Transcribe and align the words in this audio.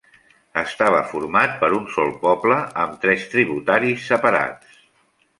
Estava 0.59 1.01
format 1.09 1.51
per 1.59 1.67
un 1.79 1.83
sol 1.95 2.09
poble, 2.23 2.57
amb 2.85 2.95
tres 3.03 3.27
tributaris 3.35 4.07
separats. 4.13 4.81